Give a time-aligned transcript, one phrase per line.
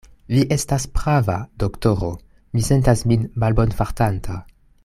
[0.35, 2.11] Vi estas prava, doktoro;
[2.55, 4.45] mi sentas min malbonfartanta.